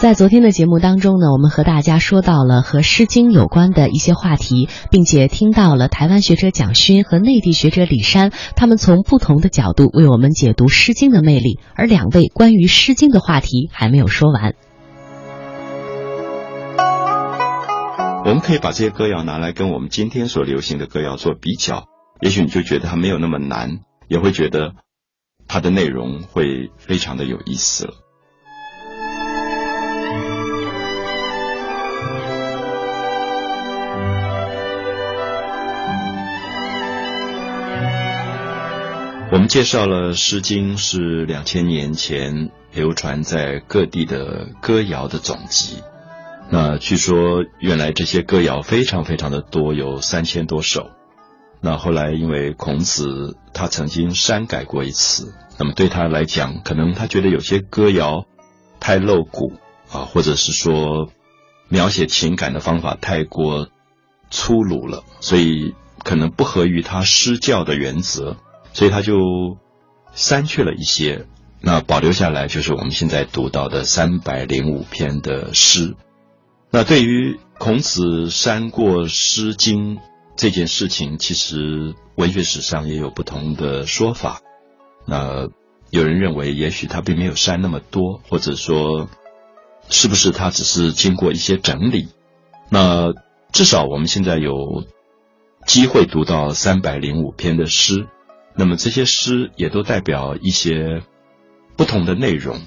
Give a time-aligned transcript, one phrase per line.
[0.00, 11.58] 在昨天的节目当中呢，我们和大家说到了和《诗经》有关的一些话题，并且听到了台湾学者蒋勋和内地学者李山，他们从不同的角度为我们解读《诗经》的魅力。
[11.74, 14.54] 而两位关于《诗经》的话题还没有说完。
[18.24, 21.84] 我们可以把这些歌谣拿来跟我们今天所流行的歌谣做比较，
[22.22, 24.72] 也许你就觉得它没有那么难，也会觉得
[25.46, 27.92] 它的内容会非常的有意思了。
[39.32, 45.76] 我们介绍了《诗经》是两千年前流传在各地的歌谣的总集。
[46.50, 50.90] 那据说原来这些歌谣非常非常的多，有三千多首。
[51.60, 58.26] 那后来因为孔子他曾经删改过一次，那么对他来讲，可能他觉得有些歌谣
[58.80, 59.52] 太露骨
[59.92, 61.12] 啊，或者是说
[61.68, 63.68] 描写情感的方法太过
[64.28, 68.36] 粗鲁了，所以可能不合于他诗教的原则。
[68.72, 69.16] 所以他就
[70.12, 71.26] 删去了一些，
[71.60, 75.94] 那保留下来就是我们现在读到的三百零五篇的诗。
[76.70, 79.96] 那对于孔子删过《诗经》
[80.36, 84.40] 这件事情，其实文学史上也有不同的说法。
[85.06, 85.48] 那
[85.90, 89.08] 有人认为，也许他并没有删那么多，或者说，
[89.88, 92.08] 是不是他只是经过一些整理？
[92.68, 93.12] 那
[93.52, 94.84] 至少我们现在有
[95.66, 98.06] 机会读到三百零五篇的诗。
[98.60, 101.02] 那么这些诗也都代表一些
[101.78, 102.60] 不同的内容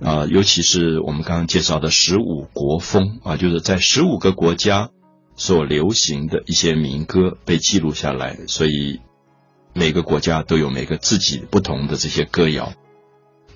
[0.00, 4.90] 啊，尤其是我们刚刚介绍的十五国风啊，就是在十五个国家
[5.34, 9.00] 所流行的一些民歌被记录下来，所以
[9.74, 12.74] 每个国家都有每个自己不同的这些歌谣。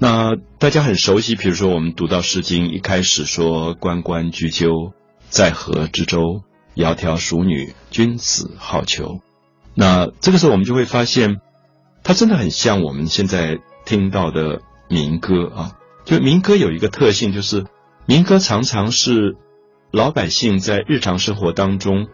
[0.00, 4.92] 那大家很熟悉，比如说我们读到《诗经》一开始说“关关雎鸠，
[5.28, 6.42] 在河之洲，
[6.74, 9.20] 窈窕淑女，君子好逑”。
[9.78, 11.36] 那这个时候我们就会发现。
[12.06, 15.72] 它真的很像我们现在听到的民歌啊！
[16.04, 17.66] 就民歌有一个特性，就是
[18.06, 19.36] 民歌常常是
[19.90, 22.06] 老百姓在日常生活当中，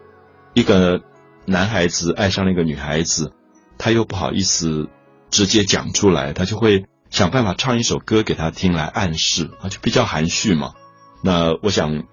[0.55, 1.03] 一个
[1.45, 3.33] 男孩子爱上了一个女孩子，
[3.77, 4.89] 他又不好意思
[5.29, 10.73] 直接讲出来，他就会想办法唱一首歌给他听来暗示啊，就比较含蓄嘛。
[11.21, 12.05] 那我想，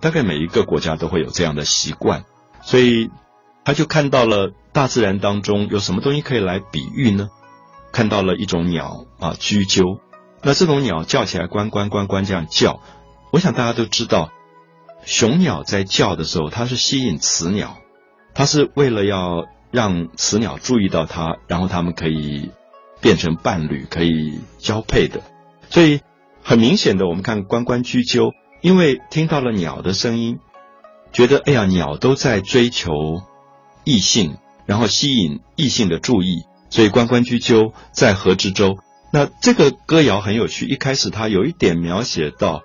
[0.00, 2.26] 大概每一个国家都会有这样的习惯，
[2.62, 3.10] 所以。
[3.64, 7.30] 他就看到了大自然当中有什么东西可以来比喻呢？
[7.92, 10.00] 看到了一种鸟啊，雎鸠。
[10.42, 12.80] 那这种鸟叫起来，关关关关这样叫。
[13.30, 14.30] 我想大家都知道，
[15.04, 17.78] 雄鸟在叫的时候，它是吸引雌鸟，
[18.34, 22.50] 它是为了要让雌鸟注意到它，然后它们可以
[23.00, 25.22] 变成伴侣，可以交配的。
[25.70, 26.00] 所以
[26.42, 30.40] 很明显的，我们看关关雎鸠，因为听到了鸟的声音，
[31.12, 33.22] 觉得哎呀，鸟都在追求。
[33.84, 34.36] 异性，
[34.66, 38.78] 然后吸引异性的注意，所以关关雎鸠，在河之洲。
[39.12, 42.62] 那这个歌谣很有趣，一开始他有一点描写到，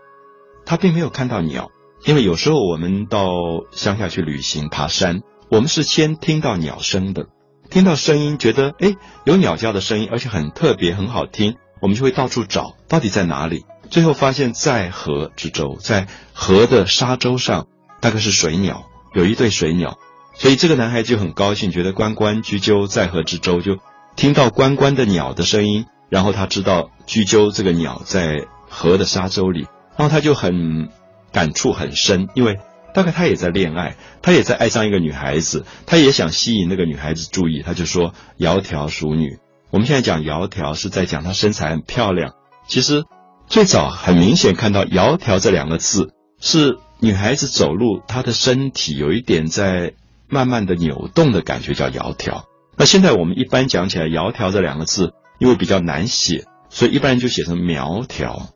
[0.65, 1.69] 他并没有看到鸟，
[2.05, 3.29] 因为有时候我们到
[3.71, 5.21] 乡下去旅行爬山，
[5.51, 7.27] 我们是先听到鸟声的，
[7.69, 13.65] 听到声音觉得哎有鸟叫的声音，而且很特别很好听，我们就会到处找，到底在哪里？
[13.91, 17.67] 最后发现，在河之洲，在河的沙洲上，
[18.01, 19.97] 大概是水鸟，有一对水鸟。
[20.39, 23.77] 所以这个男孩就很高兴，觉得关关雎鸠，在河之洲，就
[24.15, 29.67] 听到关关的鸟的声音，然后他知道雎鸠这个鸟在河的沙洲里，
[29.97, 30.87] 然后他就很
[31.33, 32.57] 感触很深，因为
[32.93, 39.39] 大概他也在恋爱，他也在爱上一个女孩子，他也想吸引那个女孩子注意，他就说窈窕淑女。
[39.71, 42.35] 我们现在讲窈窕是在讲她身材很漂亮，
[42.65, 43.03] 其实
[43.47, 49.95] 最早很明显看到窈窕这两个字是女孩子走路，她的身体有一点在。
[50.29, 52.43] 慢慢的扭动的感觉叫窈窕。
[52.77, 58.49] 那现在我们一般讲起来，窈窕这两个字，因为比较难写，所以一般人就写成苗条。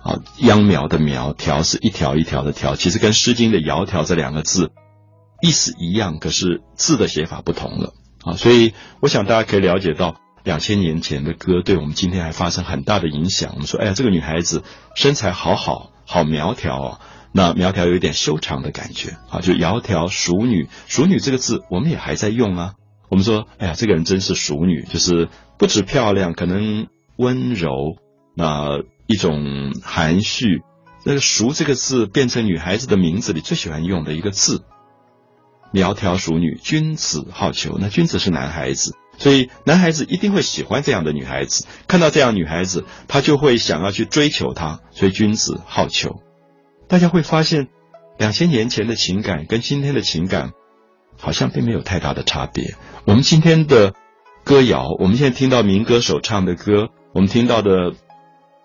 [0.00, 4.70] 啊，秧苗的苗条是一条一条的条，其实跟《诗经》的窈窕这两个字
[5.42, 7.94] 意思一样，可是字的写法不同了。
[8.22, 13.50] 啊，所以我想大家可以了解到，两千年前的歌对我们今天还发生很大的影响。
[13.54, 14.62] 我们说，哎呀，这个女孩子
[14.94, 17.00] 身材好好，好苗条哦。
[17.38, 22.72] 那苗条有一点修长的感觉啊，就窈窕淑女，淑女这个字我们也还在用啊。
[23.10, 27.70] 我们说，哎呀，这个人真是淑女，就是不止漂亮，可能温柔，
[28.34, 30.62] 那一种含蓄。
[31.04, 34.64] 那个“淑”这个字变成女孩子的名字里最喜欢用的一个字。
[35.70, 37.76] 苗条淑女，君子好逑。
[37.78, 41.66] 那君子是男孩子，所以男孩子一定会喜欢这样的女孩子。
[41.86, 46.16] 看到这样女孩子，他就会想要去追求她，所以君子好逑。
[46.88, 47.68] 大家会发现，
[48.18, 50.52] 两千年前的情感跟今天的情感
[51.18, 52.76] 好像并没有太大的差别。
[53.04, 53.92] 我们今天的
[54.42, 57.92] 歌谣，我们现在听到民歌手唱的歌，我们听到的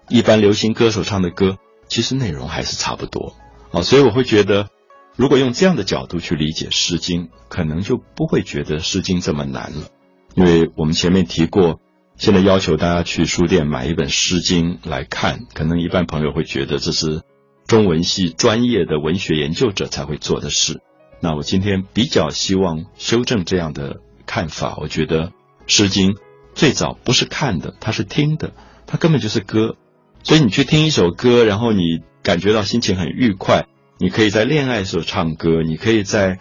[0.08, 1.58] 一般流行歌手唱的歌，
[1.90, 3.36] 其实内容还是差不多
[3.72, 3.82] 啊。
[3.82, 4.70] 所以我会觉得，
[5.18, 9.90] 如果用这样的角度去理解《诗经》，可能就不会觉得《诗经》这么难了。
[10.34, 11.82] 因为我们前面提过，
[12.16, 17.22] 现在要求大家去书店买一本《诗经》来看，可能一般朋友会觉得这是。
[17.68, 20.82] 中文系专业的文学研究者才会做的事。
[21.20, 24.78] 那我今天比较希望修正这样的看法。
[24.82, 25.28] 我觉得
[25.68, 26.12] 《诗经》
[26.54, 28.54] 最早不是看的，它是听的，
[28.86, 29.78] 它根本就是歌。
[30.24, 33.68] 所以你去听一首歌，然后你感觉到心情很愉快。
[33.98, 36.40] 你可以在恋爱的时候唱歌，你可以在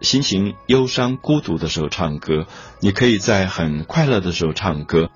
[0.00, 2.46] 心情忧伤、孤独的时候唱歌，
[2.80, 5.10] 你可以在很快乐的时候唱歌。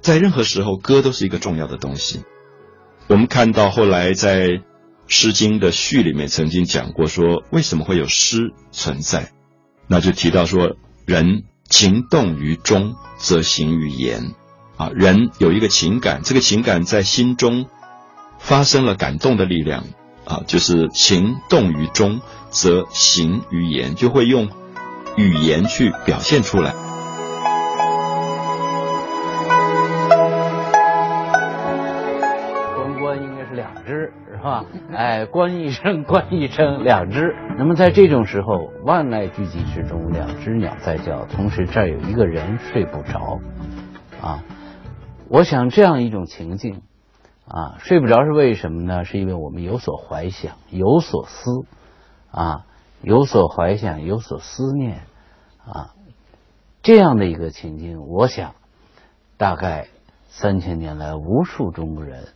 [0.00, 2.22] 在任何时候，歌都是一个重要的东西。
[3.08, 4.48] 我们看到后来在
[5.06, 9.32] 《诗经》的序里面曾经讲过，说为什么会有诗存在？
[9.86, 10.76] 那就提到说，
[11.06, 14.34] 人情动于中，则行于言。
[14.76, 17.66] 啊，人有一个情感，这个情感在心中
[18.38, 19.84] 发生了感动的力量，
[20.26, 22.20] 啊，就是情动于中，
[22.50, 24.50] 则行于言，就会用
[25.16, 26.74] 语言去表现出来。
[34.42, 37.34] 啊，哎，关一声，关一声，两只。
[37.56, 43.40] 那么在这种时候，万籁俱寂之中，两只鸟在叫，同时这儿有一个人睡不着。
[44.22, 44.44] 啊，
[45.28, 46.82] 我想这样一种情境，
[47.46, 49.04] 啊，睡不着是为什么呢？
[49.04, 51.50] 是因为我们有所怀想，有所思，
[52.30, 52.64] 啊，
[53.02, 55.02] 有所怀想，有所思念，
[55.64, 55.94] 啊，
[56.82, 58.54] 这样的一个情境，我想，
[59.36, 59.88] 大概
[60.28, 62.28] 三千年来，无数中国人。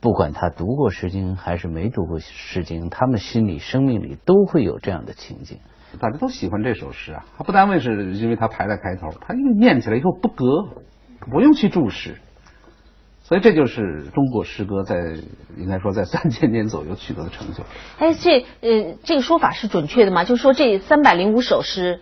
[0.00, 5.58] 不管他读过《诗经》还是没读过《诗经》，他们心里、生命里都会有这样的情景。
[5.98, 10.44] 大家都喜欢这首诗啊，它不单为是因为它排在开头，它因为念起来以后不隔，
[11.30, 12.16] 不用去注释，
[13.22, 15.16] 所以这就是中国诗歌在
[15.58, 17.64] 应该说在三千年左右取得的成就。
[17.98, 20.24] 哎，这呃，这个说法是准确的吗？
[20.24, 22.00] 就是说这三百零五首诗。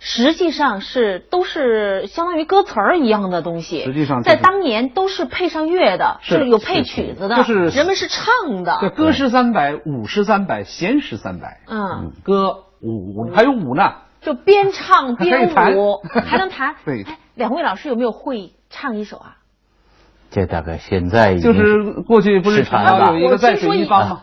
[0.00, 3.84] 实际上是都是相当于歌词儿一样的东西。
[3.84, 8.78] 实际上，在当年都是配上乐的，是有配曲子的，就是人们是唱的。
[8.80, 11.60] 对，歌诗三百，舞诗三百，弦诗三百。
[11.66, 16.76] 嗯，歌舞还有舞呢，就边唱边 舞，还能弹。
[16.86, 17.04] 对，
[17.34, 19.36] 两位老师有没有会唱一首啊？
[20.30, 24.22] 这大概现在就是过去不是常有一个在水一方吗？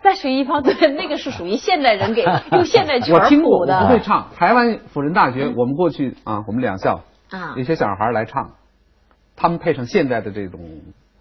[0.00, 3.24] 在水一方，对，那个是属于现代人给 用现代曲谱的。
[3.24, 4.28] 我听过，不会唱。
[4.36, 7.00] 台湾辅仁大学，我们过去啊，我们两校
[7.30, 8.52] 啊，有些小孩来唱，
[9.36, 10.60] 他们配上现代的这种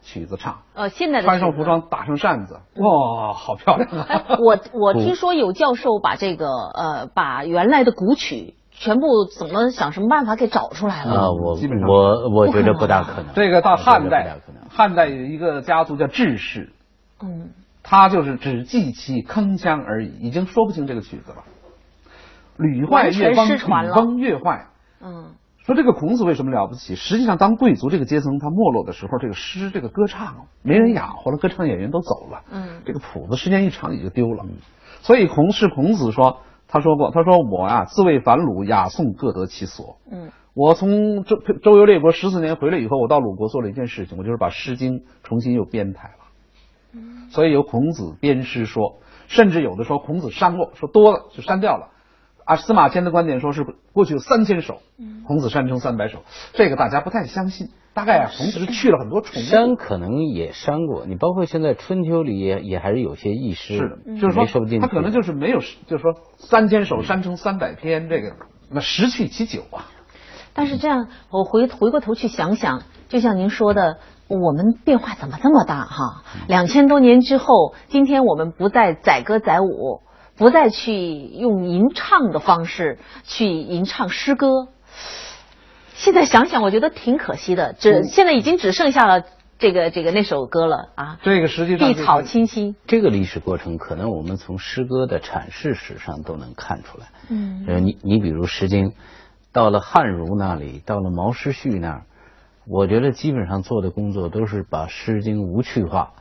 [0.04, 0.60] 曲子唱。
[0.76, 4.38] 呃，现代的穿上服装，打上扇子，哇，好漂亮啊！
[4.40, 11.28] 我我听说有教授把这个呃，把原来的古曲全部怎么想什么办法给找出来了啊？
[11.32, 13.34] 我基本上我我觉得不大可能。
[13.34, 14.38] 这个到汉代，
[14.70, 16.72] 汉代有一个家族叫志氏，
[17.24, 17.50] 嗯。
[17.90, 21.46] 他就是只记其铿锵而已，已经说不清这个曲子了。
[22.58, 23.58] 屡坏越崩，屡
[23.96, 24.68] 崩越坏。
[25.00, 26.96] 嗯，说这个孔子为什么了不起？
[26.96, 32.42] 实际上，当贵族这个阶层他没落的时候，这个诗、这个歌唱没人养活了，歌唱演员都走了。
[32.52, 34.44] 嗯，这个谱子时间一长也就丢了。
[35.02, 39.98] 所以孔是孔子说，他说过，他说我啊，自谓反鲁，雅颂各得其所。
[40.12, 46.27] 嗯，我从周周游列国十四年回来以后，我到鲁国做了一件事情，我就是把《诗经》重新又编排了。
[47.30, 51.90] 所以有孔子编诗说，甚至有的说孔子删过，说多了就删掉了。
[52.46, 54.82] 啊，司马迁的观点说是过去有三千首，
[55.28, 56.24] 孔子删成三百首，
[56.54, 57.68] 这个大家不太相信。
[57.94, 61.06] 大概啊，孔子是去了很多重 删，可能也删过。
[61.06, 64.46] 你包括现在春秋里也也还是有些意诗，是的，就是说
[64.80, 68.34] 他可能就是没有，就是说三千首删成三百篇，这个
[68.70, 69.92] 那十去其九啊。
[70.54, 73.98] 但是这样，我回回过头去想想，就像您说的。
[74.28, 76.24] 我们变化怎么这么大哈？
[76.48, 80.02] 两千多年之后，今天我们不再载歌载舞，
[80.36, 84.68] 不再去用吟唱的方式去吟唱诗歌。
[85.96, 87.74] 现在想想，我觉得挺可惜的。
[87.74, 89.24] 只现在已经只剩下了
[89.58, 91.20] 这个这个那首歌了啊。
[91.24, 92.76] 这个实际上碧草青青。
[92.86, 97.08] 这个历史过程，可能我们从诗歌的阐释史上都能看出来。
[97.30, 97.66] 嗯。
[97.68, 98.90] 呃，你你比如《诗经》，
[99.52, 102.04] 到了汉儒那里，到了毛诗序那儿。
[102.70, 106.14] 我觉得基本上做的工作都是把《诗经》无趣化，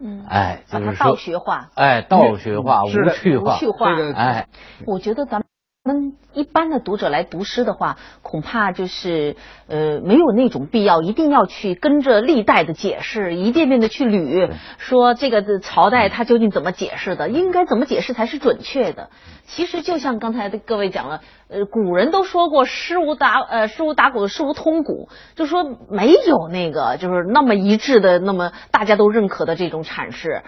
[0.00, 4.48] 嗯，哎，就是说道学化，哎，道学化、无趣化，无趣化，哎，
[4.86, 5.42] 我觉得咱
[5.84, 9.36] 们一般的读者来读诗的话，恐怕就是
[9.68, 19.10] 呃没有那种必要，一定要去跟着历代的解释，一遍遍的去捋，说这个的朝代它究竟怎么解释的，应该怎么解释才是准确的。
[19.46, 30.42] 其实就像刚才的各位讲了，呃，古人都说过“诗无打呃诗无打鼓，诗无通鼓”，就说没有那个就是那么一致的，那么大家都认可的这种阐释。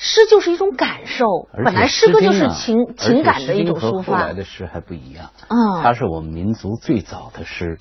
[0.00, 4.18] 诗就是一种感受，本来诗歌就是情情感的一种抒发。
[4.18, 7.78] 后来的诗还不一样，嗯，它是我们民族最早的诗。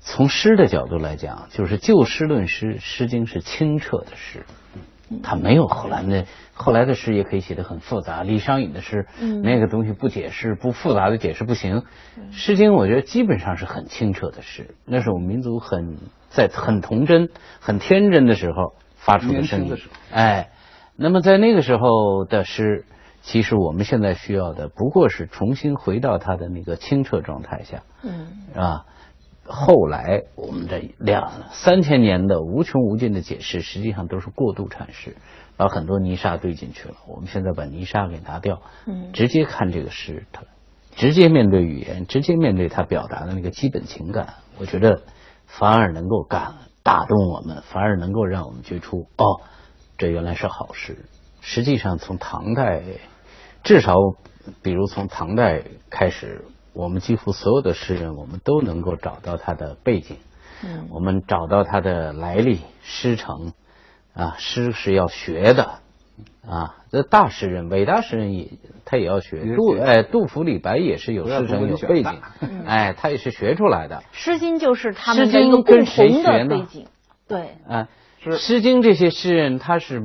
[0.00, 4.44] 从诗的角度来讲，就是就诗论诗，《诗经》是清澈的诗。
[5.22, 9.06] 它没有后来的后来的诗也可以写得很复杂，李商隐的诗，
[9.44, 11.80] 那个东西不解释不复杂的解释不行。
[12.32, 15.98] 《诗经》我觉得基本上是很清澈的诗，那是我们民族很
[16.30, 17.28] 在很童真、
[17.60, 19.76] 很天真的时候发出的声音。
[20.10, 20.48] 哎，
[20.96, 22.86] 那么在那个时候的诗，
[23.22, 28.84] 其实我们现在需要的不过是重新回到它的那个清澈状态下，嗯，啊。
[29.44, 35.16] 后来我们这两三千年的无穷无尽的解释，实际上都是过度阐释，
[35.56, 36.94] 把很多泥沙堆进去了。
[37.08, 40.44] 我们现在把泥沙给拿掉，嗯，直接看这个诗，它
[40.94, 45.02] 直接面对语言，直接面对它表达的那个基本情感，我觉得
[45.46, 49.40] 反而能够感打动我们，反而能够让我们觉出哦，
[49.98, 51.04] 这原来是好诗。
[51.42, 52.82] 实际上从唐代，
[53.62, 53.94] 至少
[54.62, 56.46] 比如从唐代开始。
[56.74, 60.16] 我们几乎所有的诗人，我们都能够找到他的背景，
[60.64, 63.52] 嗯，我们找到他的来历、师承，
[64.14, 65.80] 啊，诗是要学的，
[66.48, 68.52] 啊，这大诗人、伟大诗人也
[68.86, 69.54] 他也要学。
[69.54, 72.22] 杜哎，杜甫、李白也是有师承、有背景，
[72.64, 73.96] 哎，他也是学出来的。
[74.12, 76.86] 《诗经》就是他们的一个共同的背景，
[77.28, 77.88] 对，啊，
[78.38, 80.00] 《诗经》这些诗人他是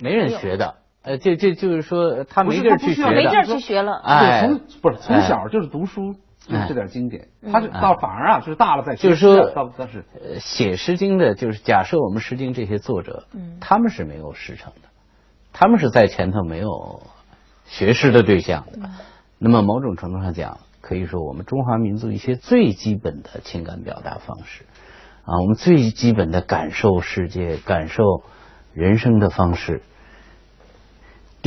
[0.00, 0.76] 没人学的。
[1.00, 4.00] 呃，这这就是说，他没地儿去学没地儿去学了。
[4.04, 6.12] 哎，从不是从小就是读书，
[6.44, 7.28] 就是这点经典。
[7.50, 10.04] 他是到反而啊，就是大了再就是说，但是
[10.40, 13.24] 写《诗经》的，就是假设我们《诗经》这些作者，
[13.60, 14.88] 他们是没有师承的，
[15.52, 17.00] 他们是在前头没有
[17.64, 18.90] 学诗的对象的。
[19.38, 24.64] 那么某种程度上讲，可以说我们中华民族一些最基本的情感表达方式
[25.22, 28.02] 啊，我们最基本的感受世界、感受
[28.74, 29.80] 人生的方式。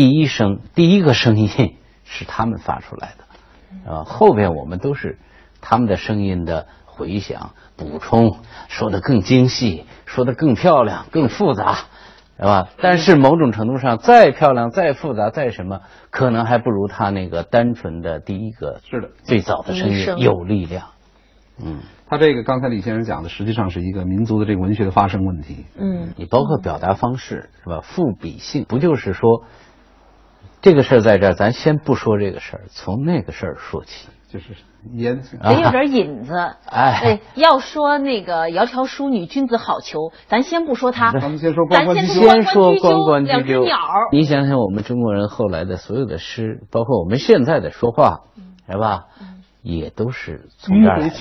[0.01, 5.19] 第一声，第一个声音 是他们发出来的，啊，后边我们都是
[5.61, 11.81] 他们的声音的回响、补充，说的更精细，说的更漂亮、更复杂，
[12.39, 12.69] 是吧？
[12.81, 20.87] 但是某种程度上，再漂亮、再复杂、再什么，可能还不如他那个单纯的第一个是的最早的声音有力量。
[21.63, 25.67] 嗯，他这个刚才李先生讲的，实际上是一个民族的这个文学的发生问题。
[25.77, 27.81] 嗯，你包括表达方式是吧？
[27.81, 29.43] 赋比兴，不就是说？
[30.61, 34.55] 这个事儿在这儿，咱先不说这个事儿，从那个事儿说起，就是
[34.93, 36.33] 言得有点引子。
[36.67, 42.21] 哎，要说那个“窈窕淑女，君子好逑”，咱先不说他，咱们先说关关雎鸠。
[42.21, 43.77] 先说关关雎鸠，鸟。
[44.11, 48.21] 你想想，我们中国人后来的所有的诗，包括我们现在的说话，
[48.69, 49.05] 是吧？
[49.63, 51.15] 也都是从这儿来的，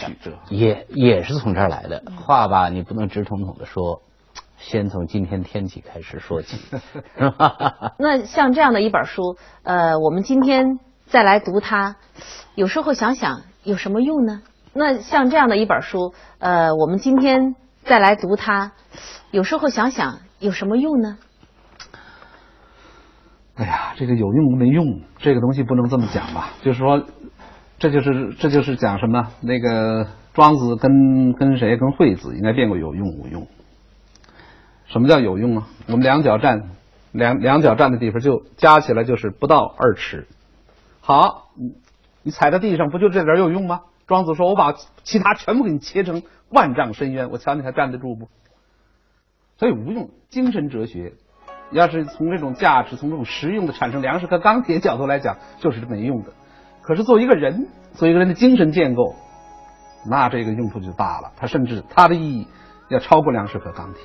[0.48, 2.02] 也也是从这儿来的。
[2.16, 4.02] 话吧，你不能直统统的说。
[4.60, 6.58] 先从今天天气开始说起，
[7.98, 11.96] 那像这样的一本书，呃，我们今天再来读它，
[12.54, 14.42] 有时候想想有什么用呢？
[14.74, 18.72] 那像这样的一本书，呃，我们今天再来读它，
[19.30, 21.16] 有时候想想有什么用呢？
[23.56, 26.50] 哎呀，这个有用没用，这个东西不能这么讲吧？
[26.62, 27.02] 就是说，
[27.78, 29.28] 这就是这就是讲什么？
[29.40, 31.78] 那个庄子跟跟谁？
[31.78, 33.48] 跟惠子应该辩过有用无用。
[34.90, 35.68] 什么叫有用啊？
[35.86, 36.70] 我们两脚站，
[37.12, 40.26] 两两脚站的地方就加起来就是不到二尺。
[41.00, 41.76] 好，你
[42.24, 43.82] 你踩在地上不就这点有用吗？
[44.08, 48.28] 庄子说：“我把其他全部给你切成万丈深渊，我瞧你还站得住不？”
[49.58, 50.10] 所以无用。
[50.28, 51.12] 精神哲学
[51.70, 56.32] 要是从这种价值、从这种实用的产生粮食和钢铁角度来讲，就是没用的。
[56.82, 59.14] 可是作为一个人，作为一个人的精神建构，
[60.04, 61.30] 那这个用处就大了。
[61.36, 62.48] 它甚至它的意义
[62.88, 64.02] 要超过粮食和钢铁。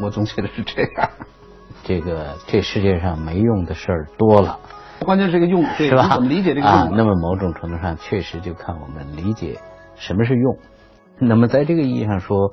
[0.00, 1.10] 我总觉得是这样，
[1.84, 4.58] 这个这世界上没用的事儿多了，
[5.00, 6.14] 关键是个用，是吧？
[6.14, 6.96] 怎么理解这个用？
[6.96, 9.58] 那么某种程度上确实就看我们理解
[9.94, 10.58] 什么是用。
[11.18, 12.52] 那么在这个意义上说，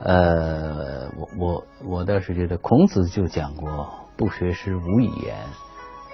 [0.00, 5.36] 呃，我我我倒是觉得孔子就讲过“不学诗，无以言”。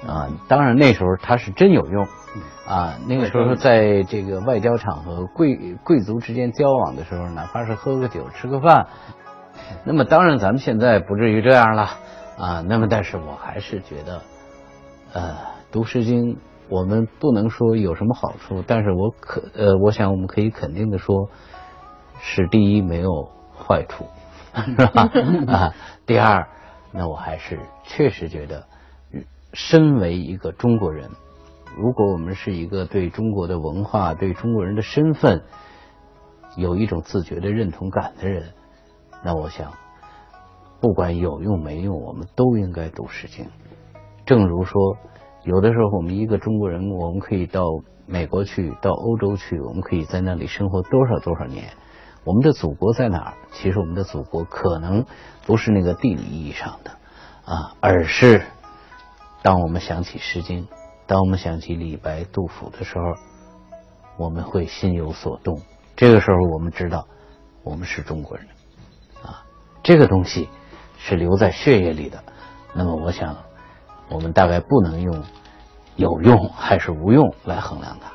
[0.06, 2.06] 啊，当然那时候他是真有用
[2.66, 2.98] 啊。
[3.08, 8.86] 那个时候在这个外交场合，贵贵族之间交往的时候，哪怕是喝个酒、吃个饭。
[9.84, 11.82] 那么当然，咱们现在不至于这样了
[12.38, 12.64] 啊。
[12.66, 14.22] 那么，但是我还是觉得，
[15.12, 15.36] 呃，
[15.72, 16.34] 读《诗经》
[16.68, 21.28] 我们不能说有什么好处，但是我可呃，我想我们可以肯定的说，
[22.20, 24.06] 是第一没有坏处，
[24.54, 25.10] 是吧？
[25.48, 25.74] 啊，
[26.06, 26.48] 第二，
[26.92, 28.66] 那我还是确实觉得，
[29.52, 31.10] 身为一个中国人，
[31.76, 35.42] 如果我们是一个对中国的文化、对中国人的身份
[36.56, 38.52] 有一种自觉的认同感的人，
[39.24, 39.72] 那我想，
[40.80, 43.44] 不管有用没用，我们都应该读《诗经》。
[44.26, 44.96] 正如说。
[45.46, 47.66] 有的时候，我们一个中国人，我们可以到
[48.06, 51.74] 美国去，到欧洲去，我们可以在那里生活多少多少年。
[52.24, 53.34] 我们的祖国在哪儿？
[53.52, 55.04] 其实我们的祖国可能
[55.44, 56.92] 不是那个地理意义上的
[57.44, 58.40] 啊，而是
[59.42, 60.64] 当我们想起《诗经》，
[61.06, 63.04] 当我们想起李白、杜甫的时候，
[64.16, 65.60] 我们会心有所动。
[65.94, 67.06] 这个时候，我们知道
[67.62, 68.46] 我们是中国人，
[69.84, 70.48] 这个东西
[70.98, 72.18] 是留在血液里的。
[72.74, 73.36] 那么，我想。
[74.10, 75.24] 我们大概不能用
[75.96, 78.12] 有用还是无用来衡量它。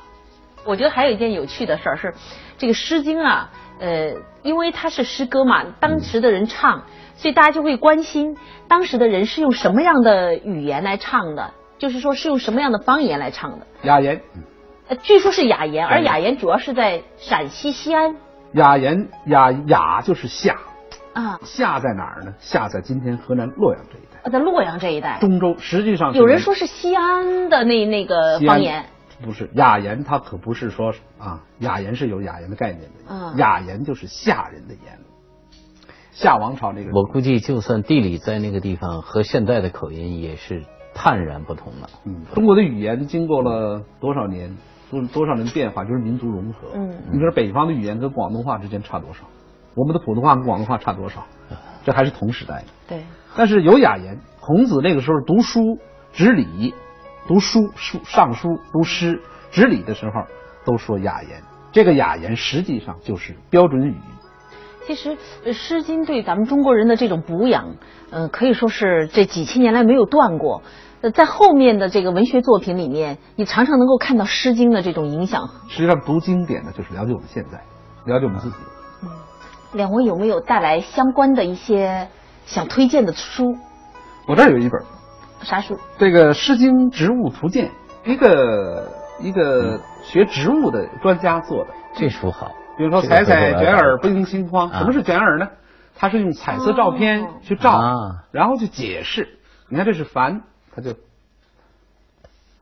[0.63, 2.13] 我觉得还有一件有趣的事儿是，
[2.59, 3.49] 这个《诗经》啊，
[3.79, 6.83] 呃，因为它是诗歌嘛，当时的人唱，
[7.15, 13.65] 所以大家就会关心当时的人是用什么样的语言来唱的，就是说是用什么样的方言来唱的。
[13.81, 14.21] 雅言。
[14.89, 18.15] 呃，据说是雅言，而雅言主要是在陕西西安。
[18.53, 20.55] 雅言雅雅就是夏
[21.19, 22.33] 啊，夏在哪儿呢？
[22.39, 24.29] 夏在今天河南洛阳这一带。
[24.31, 28.85] 在洛阳这一带，中州实际上有人说是西安的那那个方言，
[29.21, 34.97] 不是雅言，它可不是说啊，雅言是有雅言的概念的，雅言就是夏人的言，
[36.13, 36.91] 夏王朝那个。
[36.93, 40.63] 我估计就算地理在那个地方，和现在的口音也是
[40.95, 41.89] 判然不同了。
[42.05, 44.55] 嗯，中国的语言经过了多少年
[44.89, 46.69] 多多少年变化，就是民族融合。
[46.75, 49.25] 嗯，你说北方的语言跟广东话之间差多少？
[49.79, 51.25] 我们的普通话跟广东话差多少？
[51.85, 52.65] 这还是同时代的。
[52.89, 53.03] 对。
[53.37, 55.79] 但是有雅言，孔子那个时候读书
[56.11, 56.73] 执礼，
[57.27, 59.21] 读书书上书读诗
[59.51, 60.11] 执礼的时候
[60.65, 61.41] 都说雅言。
[61.71, 63.95] 这个雅言实际上就是标准语。
[64.85, 65.17] 其实
[65.53, 67.75] 《诗经》对咱们中国人的这种补养，
[68.09, 70.63] 呃，可以说是这几千年来没有断过。
[71.01, 75.47] 呃，在后面的这个文学作品里面，你常常能够看到《诗经》的这种影响。
[75.69, 77.61] 实际上，读经典呢，就是了解我们现在，
[78.11, 78.55] 了解我们自己。
[79.73, 82.07] 嗯，两位有没有带来相关的一些？
[82.45, 83.55] 想推荐的书，
[84.27, 84.81] 我这儿有一本，
[85.43, 85.77] 啥书？
[85.99, 87.69] 这个《诗经植物图鉴》，
[88.11, 91.69] 一个一个学植物的专家做的。
[91.93, 92.51] 这书好。
[92.75, 94.73] 比如说，采采卷耳，不应心慌。
[94.73, 95.47] 什么是卷耳呢？
[95.95, 97.79] 它是用彩色照片去照，
[98.31, 99.37] 然后去解释。
[99.67, 100.41] 你看，这是凡，
[100.75, 100.95] 它就。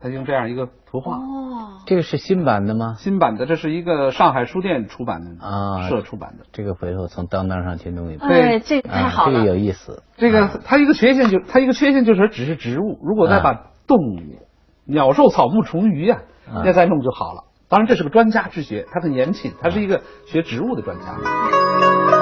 [0.00, 2.94] 他用这样一个图画哦，这个是新版的吗？
[2.98, 6.44] 新版的，这是一个上海书店出版的啊，社出版的。
[6.52, 8.28] 这个回头从当当上去弄一本。
[8.28, 10.02] 对，这个太好了，这个有意思。
[10.16, 13.54] 这个它一个缺陷就它一个缺陷就是只是植物，如果再把
[13.86, 14.46] 动物、
[14.84, 16.20] 鸟兽草木虫鱼啊，
[16.64, 17.44] 要再弄就好了。
[17.68, 22.17] 当然这是个专家之学，他很严谨，他是一个学植物的专家。